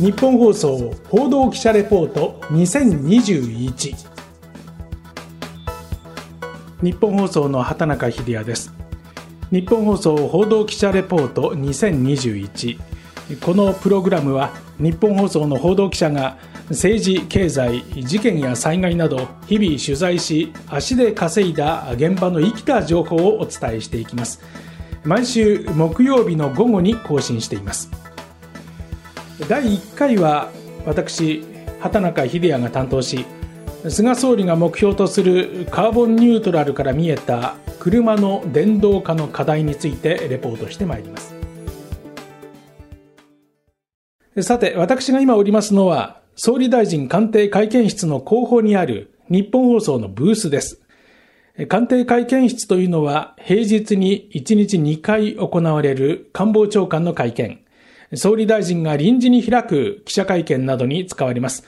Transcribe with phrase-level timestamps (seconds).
[0.00, 3.94] 日本放送報道記者レポート2021
[6.80, 8.72] 日本放送の畑中秀也です。
[9.50, 12.78] 日本放送報道記者レポート2021
[13.42, 16.38] このプログラムは日本放送の報道記者が
[16.70, 24.40] 政治経済事件や災害など日々取材し足で稼いだ現場の生きた情報をお伝えしていきます。
[25.04, 27.90] 毎週木曜日の午後に更新しています。
[29.48, 30.50] 第1回は
[30.86, 31.44] 私
[31.80, 33.24] 畑中秀也が担当し
[33.88, 41.34] 菅総理が目標とするカーボンニュートラルから見えた車の電動化の課題についてレポートしてまいります。
[44.42, 50.82] さて私が今おりますのは総理大臣官邸会見室の後方にある日本放送のブースです。
[51.68, 57.64] 官邸会見室というのは平日に1日2回行われる官房長官の会見。
[58.14, 61.64] 総理大臣が臨時に開く記者会見などに使われます。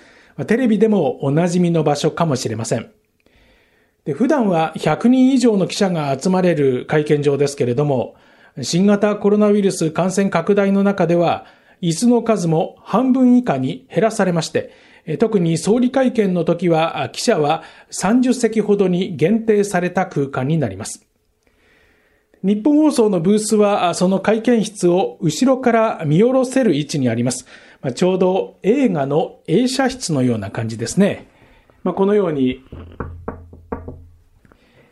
[0.47, 2.91] テレビでもおなじみの場所かもしれません。
[4.05, 8.17] で普段は100人以上の記者が集まれる会見場ですけれども、
[8.61, 11.47] 新型コロナウイルス感染拡大の中では、
[11.81, 14.73] 椅子の数も半分以下に減らされまして、
[15.19, 21.07] 特に総理会見の時は記者は30席ほどに限定された空間になります。
[22.43, 27.47] 日本放送のブースは、その会見室を後ろから見下ろせる位置にあります。
[27.81, 31.29] まあちょうど映画の映写室のような感じですね。
[31.85, 32.65] まあ、このように、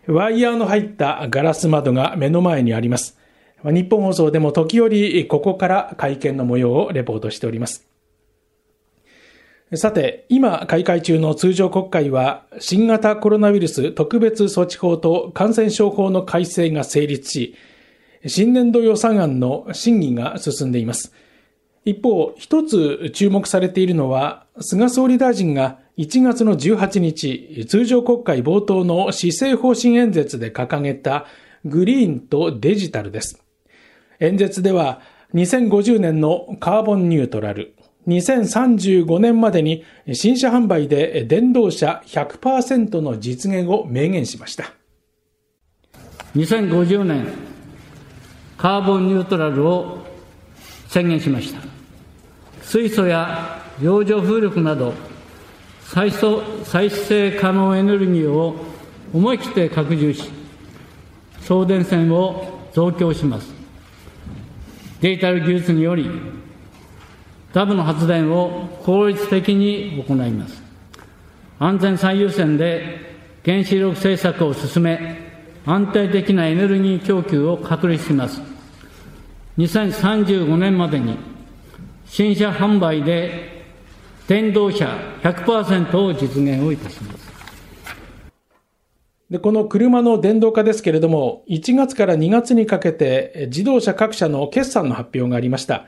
[0.06, 3.19] ワイヤーの入ったガラス窓が目の前にあります。
[3.65, 7.90] 日本放送でも時折ここから会見の模様をレポートしております。
[9.77, 17.55] さて、今開会中の通常国会は、新型コロナウイルス特別措置法と感染症法の改正が成立し、
[18.27, 21.12] 新年度予算案の審議が進んでいます。
[21.85, 31.27] 一方、一つ注目されているのは、菅総理大臣が1月の18日、通常国会冒頭の施政方針演説で掲げた
[31.65, 33.41] グリーンとデジタルです。
[34.19, 35.00] 演説では、
[35.33, 37.75] 2050年のカーボンニュートラル、
[38.10, 44.72] 2035年までに新車販売で電動車100%の実現を明言しました。
[46.34, 47.26] 2050年、
[48.56, 49.99] カーボンニュートラルを
[50.88, 51.60] 宣言しました。
[52.62, 54.93] 水素や洋上風力など
[55.84, 58.56] 再再生可能エネルギーを
[59.12, 60.31] 思い切って拡充し、
[61.43, 63.53] 送電線を増強します。
[65.00, 66.09] デジタル技術により
[67.53, 70.62] ダムの発電を効率的に行います。
[71.59, 75.31] 安全最優先で原子力政策を進め、
[75.66, 78.41] 安定的なエネルギー供給を確立します。
[79.59, 81.19] 2035年までに
[82.06, 83.65] 新車販売で
[84.27, 87.31] 電動車100%を実現をいたします。
[89.28, 95.87] で、この車の電動化ですけれども、1月から2月にかけて自動車各社の決算の発表がありました。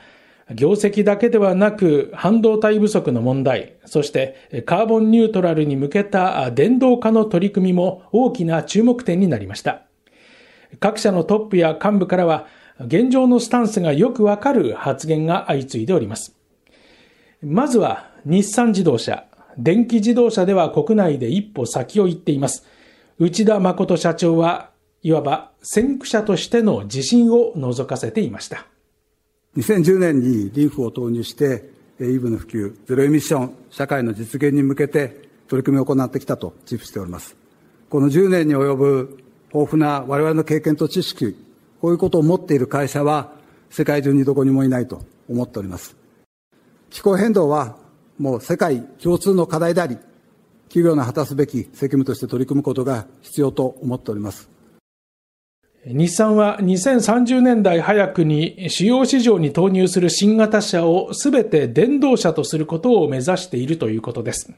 [0.54, 9.82] 業績だけではなく半導体不足の問題、そしてカーボンニュートラルに向けた電動化の取り組みも大きな注目点になりました。
[10.80, 12.46] 各社のトップや幹部からは
[12.80, 16.34] 現状のスタンスがよくわかる発言が相次いでおります。
[17.42, 19.24] まずは日産自動車。
[19.58, 22.64] 電気自動車では国内で一歩先を行っています。
[23.18, 24.70] 内田誠社長は
[25.02, 28.66] いわば先駆者としての自信を覗かせていました。
[29.56, 31.70] 2010年にリーフを投入して、
[32.00, 37.36] EV の普及、ゼロエミッション社会の実現に向けて取り組みを行ってきたと自負しております。
[37.90, 39.18] この10年に及ぶ
[39.52, 41.36] 豊富な我々の経験と知識、
[41.82, 43.32] こういうことを持っている会社は
[43.68, 45.96] 世界中にどこにもいないと思っております。
[46.88, 47.76] 気候変動は
[48.18, 49.98] もう世界共通の課題であり、
[50.68, 54.48] 企業の果たすべき責務として取り組むことが必要と思っております。
[55.84, 64.52] 日産は2030年代早くに主要市場に投入する新型車をすべて電動車とすることを目指しているということです。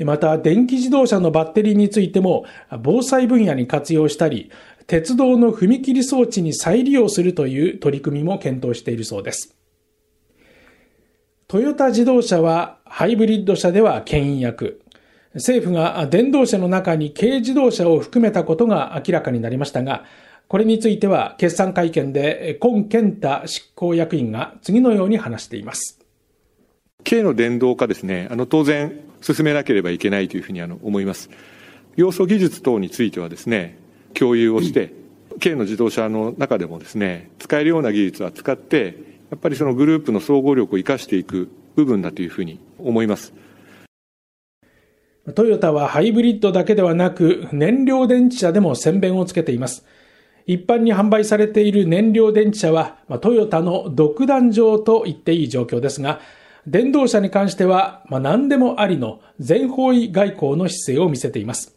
[0.00, 2.46] また、電気自動車のバッテリーについても、
[2.80, 4.50] 防災分野に活用したり、
[4.86, 9.54] 鉄道の踏切装置に再利用するという取り組みも検討しているそうです。
[11.46, 14.80] トヨタ自動車はハイブリッド車では牽引役。
[15.34, 20.04] 政府が電動車の中に軽自動車を含めたことが明らかになりましたが、
[20.48, 25.98] これについては決算会見で今健太執行役員が次のように話しています。
[27.04, 31.28] 軽の電動化ですね、あの当然進めなければいけないというふうにあの思います。
[31.96, 33.76] 要素技術等についてはですね、
[34.14, 34.94] 共有をして、
[35.42, 38.96] 軽の自動車の中でもですね、使えるような技術は使って、
[39.30, 43.34] やっぱりそのグループの総合力を生かしていく部分だというふうに思います。
[45.34, 49.84] トヨタはハイブリッドだけではなく燃料電池車でも先鞭をつけています。
[50.48, 56.20] 一般に販売されている燃料電池車は、まトヨタの独壇場と言っていい状況ですが、
[56.66, 61.76] 電動車に関しては、ま、何でもありの全方位外交の姿勢を見せています。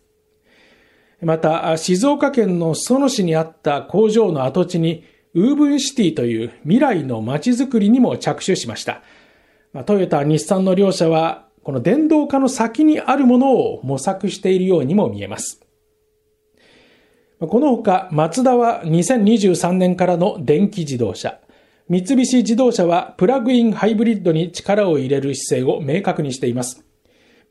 [1.22, 5.04] また、静岡県の裾野市にあった工場の跡地に、
[5.34, 9.02] ウーブンシティという未来の街づくりにも着手しました。
[9.74, 15.62] ま、トヨタ、日産の両社は、この電動化の先にあるものを模索しているようにも見えます。
[17.48, 21.40] このほか、マツダは2023年からの電気自動車、
[21.90, 26.86] 三菱自動車はプラグインハイブリッドに力を入れる姿勢を明確にしています。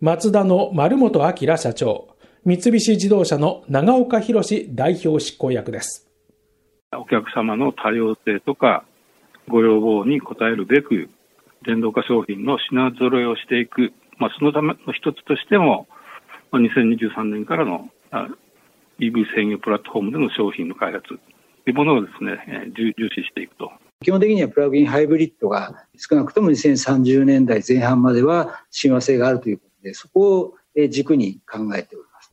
[0.00, 2.06] マツダの丸本明社長、
[2.44, 6.08] 三菱自動車の長岡博代表執行役です。
[6.96, 8.84] お客様の多様性とか
[9.48, 11.10] ご要望に応えるべく、
[11.66, 15.88] 電動化商品の品揃えをしていく、まあ、そのための一つとしても、
[16.52, 17.88] 2023年からの
[19.00, 23.70] EV 制御プラットフォームでの商品の開発というものをですね、重視していくと。
[24.02, 30.55] 基本的にはプラグインハイブリッドが少なくとも2030年代前半までは親和性があるということで、そこを
[30.88, 32.32] 軸に考えております。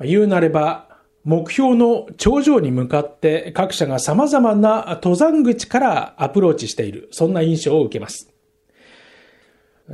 [0.00, 0.88] 言うなれば、
[1.22, 8.32] 目標の頂上に向かって各社が様々な登山口からアプローチしている、そんな印象を受けます。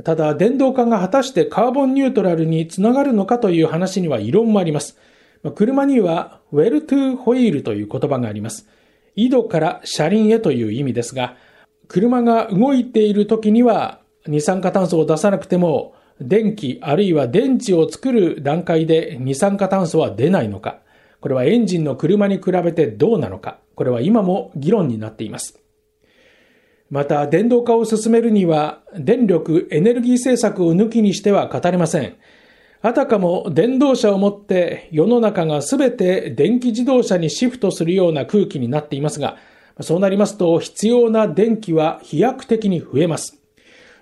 [0.03, 4.97] ただ、電動化が果たしてカーボンニュートラルにつながるのかという話には異論もあります。
[5.55, 8.67] 車には well to wheel という言葉があります。
[9.15, 11.35] 井戸から車輪へという意味ですが、
[11.87, 20.79] 車が動いている時には二酸化炭素を出さなくても、電気あるいは電池を作る段階で二酸化炭素は出ないのか、
[21.19, 25.59] これはエンジンの車に比べてどうなのか、これは今も議論になっています。
[26.89, 32.15] また、電動化を進めるには、電力、エネルギー政策を抜きにしては語れません。
[32.81, 39.37] あたかも電動車をもって世の中がすべて電気自動車にシフトするような空気になっていますが、
[39.81, 43.39] そうなりますと必要な電気は飛躍的に増えます。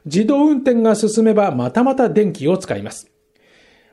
[0.05, 3.09] 自動運転が進めばまたまた電気を使います。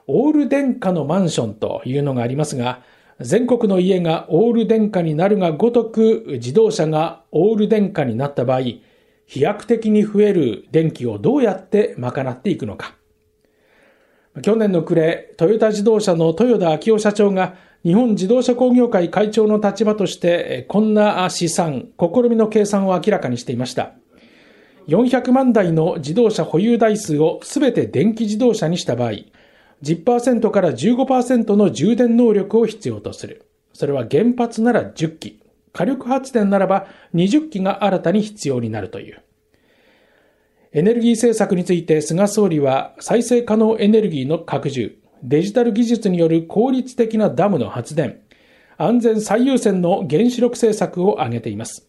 [0.08, 2.82] オール電化のマンションというのがありますが、
[3.20, 8.62] 全国の家がオール電化になるがごとく自動車がオール電化になった場合、
[9.26, 12.96] 飛躍的に増える電気をどうやって賄っていくのか。
[14.40, 23.92] 去年の暮れ、トヨタ自動車の豊田昭夫社長が日本自動車工業会会長の立場として、こんな試算、試みの計算を明らかにしていました。
[24.88, 29.12] 400万台の自動車保有台数をすべて電気自動車にした場合、
[29.82, 33.46] 10%から15%の充電能力を必要とする。
[33.74, 35.40] それは原発なら10機、
[35.72, 39.20] 火力発電ならば20機が新たに必要になるという。
[40.74, 48.20] エネルギー政策について菅総理は再生可能エネルギーの拡充、デジタル技術による効率的なダムの発電、
[48.78, 51.86] 安全最優先の原子力政策を挙げています。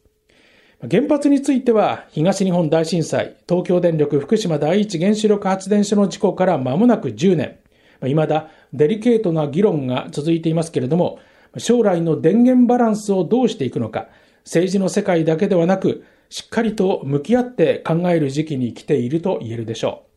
[0.92, 7.60] 原発については東日本大震災、東京電力福島第一原子力発電所の事故から間もなく10年、
[8.02, 11.20] 未だデリケートな議論が続いていますけれども、
[11.58, 14.10] 将来の電源バランスをどうしていくのか、
[14.44, 16.04] 政治の世界だけではなく、
[16.34, 20.08] しっかりと向き合って考える時期に来ていると言えるでしょ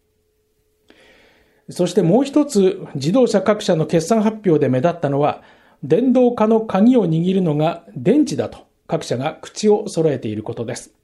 [1.68, 1.73] う。
[1.75, 5.42] そしてもう一つ、自動車各社の決算発表で目立ったのは、
[5.82, 10.94] 電動化の鍵を握るのが電池だと各社が口を揃えていることです。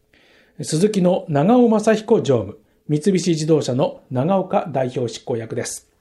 [0.62, 5.92] 鈴木の長尾正彦常務、三菱自動車の長岡代表執行役です。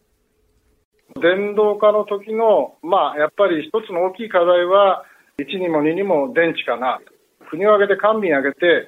[1.22, 5.04] 電動化の時の、まあ、やっぱり一つの大きい課題は、
[5.38, 7.02] 1にも2にも電池かな。
[7.50, 8.88] 国を挙げて官民挙げて、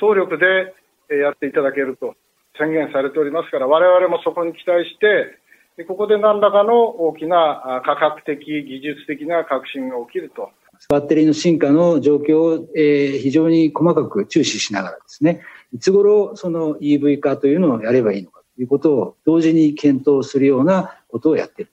[0.00, 0.74] 総力で
[1.14, 2.14] やっていただけると
[2.58, 5.38] 宣言されておりますから、我々もそこに期待して、
[5.84, 10.50] ここで何らかの大きな価格的、技術的な革新が起きると。
[10.88, 21.70] バッテリーの進化の状況を、え非常に細かく注視しながらですね、いつ頃その EV 化というのをやればいいのかということを同時に検討するようなことをやっている。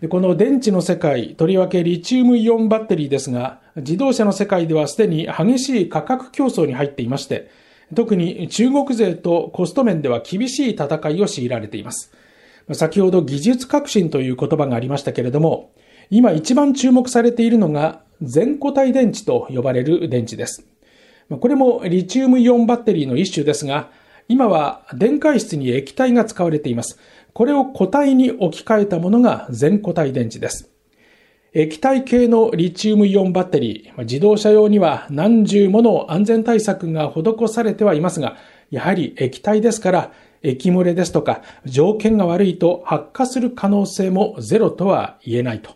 [0.00, 7.50] でこの電池の世界、とりわけリチウムイオンバッテリーですが、自動車の世界ではすでに激しい価格競争に入っていまして、
[7.94, 12.12] 特に中国勢とコスト面では厳しい戦いを強いられています。
[12.72, 15.72] 先ほど技術革新という言葉がありましたけれども、
[16.08, 20.66] 今一番注目されているのが全固体電池と呼ばれる電池です。
[21.28, 23.90] これもリチウムイオンバッテリーの一種ですが、
[24.28, 26.98] 今は電解質に液体が使われています。
[27.32, 30.70] これを固体に置き換えたものが全固体電池です。
[31.52, 38.36] 液体系のリチウムイオンバッテリー、自動車用には何重もの安全対策が施されてはいますが、
[38.70, 45.72] やはり液体ですから、液漏れですとか、条件が悪いと発火する可能性もゼロとは言えないと。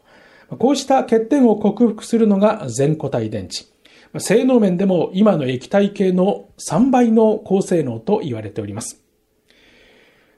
[0.59, 3.67] こうした欠点を克服するのが全固体電池。
[4.21, 9.04] 性能面でも今の液体系の3倍の高性能と言われております。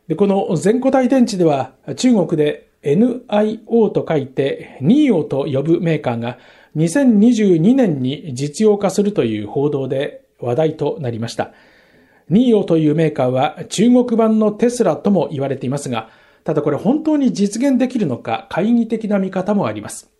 [0.09, 6.39] でこの全固体電池では中国で NIO と書いて NIO と呼ぶメーカーが
[6.77, 11.53] 2022年に実用化するという報道で話題となりました。
[12.29, 16.11] ニーオというメーカーは中国版のテスラとも言われていますが、
[16.45, 20.11] ただこれ本当に実現できるのか懐疑的な見方もあります。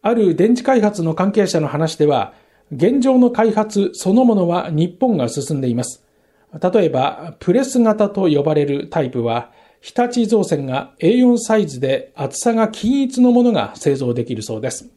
[0.00, 2.32] ある電池開発の関係者の話では、
[2.72, 6.04] 現状の開発そのものは日本が進んでいます。
[6.52, 9.50] 例えば、プレス型と呼ばれるタイプは、
[9.80, 14.90] 日立造船が A4 サイズで厚さが均一のものが製造できるそうです。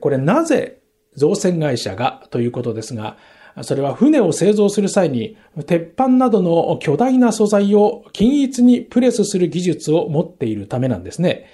[0.00, 0.78] これなぜ
[1.14, 3.16] 造船会社がということですが、
[3.62, 11.46] それは船を製造する際に、鉄板などの巨大な素材を均一にプレスする技術を持っているためなんですね。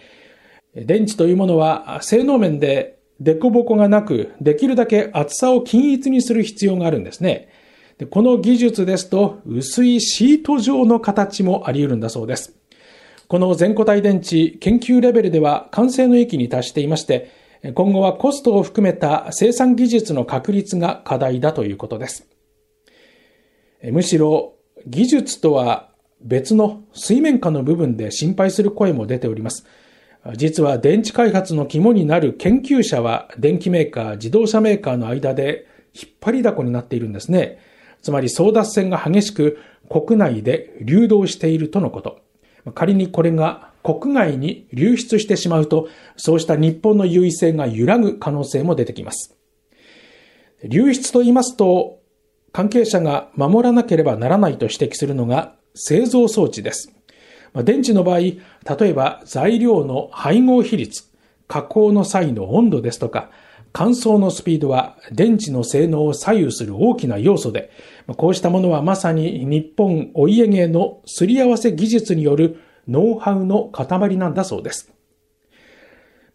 [0.76, 7.48] 電池というものは性能面で凸凹がなく、できるだけ厚さを均一にする必要があるんですね。
[7.98, 12.54] でこの技術ですと、薄いシート状の形もあり得るんだそうです。
[13.26, 17.30] この全固体電池研究レベルでは完成の域に達していまして、
[17.74, 22.26] 今後はコストを含めた生産技術の確立が課題だということです。
[23.82, 24.54] むしろ
[24.86, 25.90] 技術とは
[26.20, 29.66] 別の水面下の部分で心配する声も出ております。
[30.36, 37.58] 実は電池開発の肝になる研究者は電機メーカー、自動車メーカーの間で引っ張りだこになっているんですね。
[38.02, 42.20] つまり争奪戦が激しく国内で流動しているとのこと。
[42.74, 49.34] 仮にこれが国外に流出してしまうと、そうした日本の優位性が揺らぐ可能性も出てきます。
[50.64, 52.00] 流出と言いますと、
[52.52, 56.92] 関係者が守らなければならないと指摘するのが製造装置です。
[57.64, 58.40] 電池の場合、例
[58.80, 61.04] えば材料の配合比率、
[61.46, 63.30] 加工の際の温度ですとか、
[63.78, 67.70] 乾燥のスピードは電池の性能を左右する大きな要素で、
[68.16, 74.92] こうしたものはまさに日本お家芸のすり合わせ技術によるノウハウの塊なんだそうです。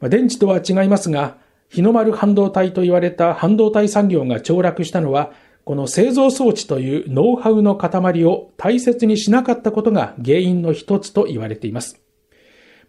[0.03, 1.35] 電池とは違いますが、
[1.67, 5.33] 日の丸半導体と言われた半導体産業が凋落したのは、
[5.65, 11.99] この製造装置というノウハウの塊を大切にしなかったことが原因の一つと言われています。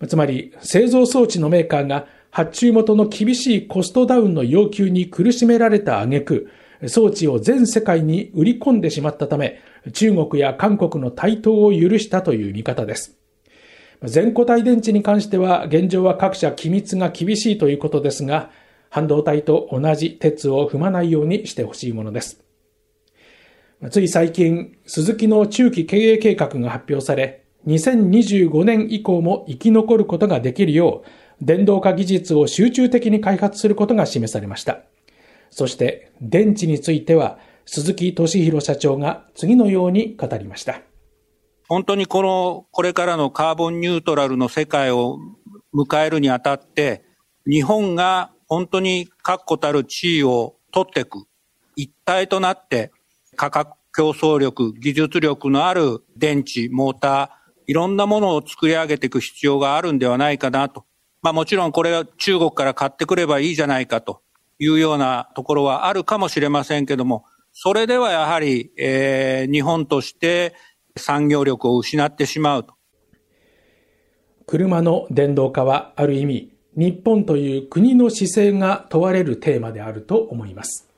[0.07, 6.51] つまり、製造装置のメーカーが発注元の厳しいコストダウンの要求に苦しめられた挙句、
[6.89, 9.61] 装置を全世界に売り込んでしまったため、
[9.93, 13.17] 中国や韓国の台頭を許したという見方です。
[14.03, 18.51] 全固体電池に関しては現状は各社機密が厳しいということですが、
[18.91, 22.43] 半導体と同じ鉄を踏まないようにしてほしいものです。
[23.91, 31.09] つい最近、鈴木の中期経営計画が発表され、2025年以降も生き残ることができるよう、
[31.45, 34.81] 電動化技術を集中的に開発することが示されました。
[35.51, 40.81] そして、電池については、鈴木俊弘社長が次のように語りました。
[41.69, 45.19] 本当にこの、これからのカーボンニュートラルの世界を
[45.75, 47.05] 迎えるにあたって、
[47.47, 51.27] 日本が本当に確固たる地位を取っていく、
[51.77, 52.91] 一体となって
[53.37, 57.29] 価格競争力、技術力のある電池、モーター、
[57.67, 60.85] いろんなものを作り上げていく必要があるんではないかなと。
[61.25, 64.21] まあもちろんこれは中国から買ってくればいいじゃないかと
[64.59, 70.55] いうようなところはあるかもしれませんけども、それではやはり、えー、日本として
[70.97, 72.75] 産業力を失ってしまうと。
[74.47, 80.91] 車の電動化はある意味、日本という国の姿勢が問われるテーマであると思います。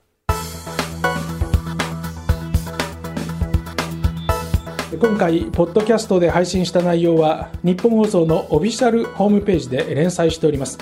[4.95, 10.79] 今回、ポッドキャストで配信した内容は、日本放送のオフィシャルホームページで連載しております。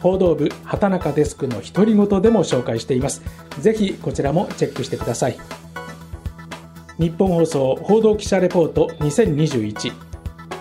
[0.00, 3.22] 報道部畑中デスクの独り言でも紹介しています。
[3.60, 5.38] ぜひこちらもチェックしてください。
[6.98, 9.92] 日本放送報道記者レポート2021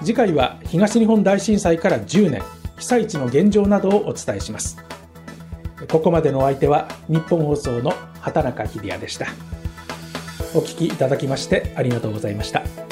[0.02, 2.44] 次回は東日本大震災から10年
[2.78, 4.78] 被災地の現状などをお伝えします
[5.90, 9.26] ここまでのお相手は日本放送の畑中秀也でした
[10.54, 12.87] お聞きいただきましてありがとうございました